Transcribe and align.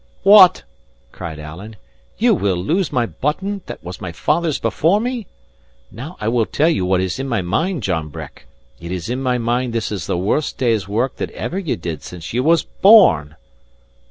"What!" 0.23 0.63
cried 1.11 1.37
Alan, 1.37 1.75
"you 2.17 2.33
will 2.33 2.55
lose 2.57 2.91
my 2.91 3.05
button, 3.05 3.61
that 3.67 3.83
was 3.83 4.01
my 4.01 4.11
father's 4.11 4.57
before 4.57 4.99
me? 4.99 5.27
Now 5.91 6.17
I 6.19 6.27
will 6.27 6.47
tell 6.47 6.69
you 6.69 6.87
what 6.87 6.99
is 7.01 7.19
in 7.19 7.29
my 7.29 7.43
mind, 7.43 7.83
John 7.83 8.09
Breck: 8.09 8.47
it 8.79 8.91
is 8.91 9.11
in 9.11 9.21
my 9.21 9.37
mind 9.37 9.73
this 9.73 9.91
is 9.91 10.07
the 10.07 10.17
worst 10.17 10.57
day's 10.57 10.87
work 10.87 11.17
that 11.17 11.29
ever 11.33 11.59
ye 11.59 11.75
did 11.75 12.01
since 12.01 12.33
ye 12.33 12.39
was 12.39 12.63
born." 12.63 13.35